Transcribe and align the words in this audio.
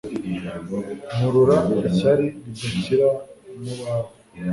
Nkurura 1.15 1.57
ishyari 1.89 2.25
ridakira 2.43 3.09
mubawe 3.61 4.11